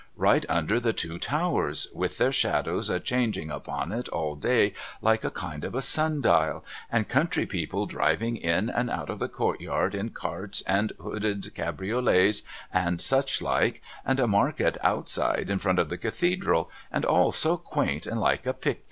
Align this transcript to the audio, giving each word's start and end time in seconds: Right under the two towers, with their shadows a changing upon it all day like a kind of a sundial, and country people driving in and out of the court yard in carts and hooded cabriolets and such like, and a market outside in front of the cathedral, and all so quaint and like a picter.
Right 0.17 0.43
under 0.49 0.79
the 0.79 0.93
two 0.93 1.19
towers, 1.19 1.87
with 1.93 2.17
their 2.17 2.31
shadows 2.31 2.89
a 2.89 2.99
changing 2.99 3.51
upon 3.51 3.91
it 3.91 4.09
all 4.09 4.35
day 4.35 4.73
like 4.99 5.23
a 5.23 5.29
kind 5.29 5.63
of 5.63 5.75
a 5.75 5.83
sundial, 5.83 6.65
and 6.91 7.07
country 7.07 7.45
people 7.45 7.85
driving 7.85 8.35
in 8.35 8.67
and 8.67 8.89
out 8.89 9.11
of 9.11 9.19
the 9.19 9.27
court 9.27 9.61
yard 9.61 9.93
in 9.93 10.09
carts 10.09 10.63
and 10.65 10.93
hooded 10.99 11.53
cabriolets 11.53 12.41
and 12.73 12.99
such 12.99 13.43
like, 13.43 13.83
and 14.03 14.19
a 14.19 14.25
market 14.25 14.75
outside 14.81 15.51
in 15.51 15.59
front 15.59 15.77
of 15.77 15.89
the 15.89 15.99
cathedral, 15.99 16.71
and 16.91 17.05
all 17.05 17.31
so 17.31 17.55
quaint 17.55 18.07
and 18.07 18.19
like 18.19 18.47
a 18.47 18.53
picter. 18.55 18.79